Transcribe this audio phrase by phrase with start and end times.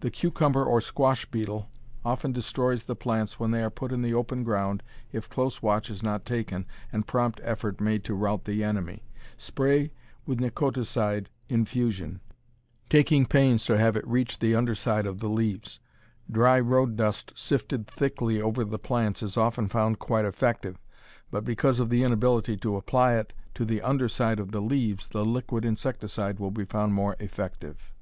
[0.00, 1.70] The cucumber or squash beetle
[2.04, 5.90] often destroys the plants when they are put in the open ground if close watch
[5.90, 9.04] is not taken and prompt effort made to rout the enemy.
[9.38, 9.92] Spray
[10.26, 12.20] with Nicoticide infusion,
[12.88, 15.78] taking pains to have it reach the under side of the leaves.
[16.28, 20.80] Dry road dust sifted thickly over the plants is often found quite effective,
[21.30, 25.06] but because of the inability to apply it to the under side of the leaves
[25.06, 27.92] the liquid insecticide will be found more effective.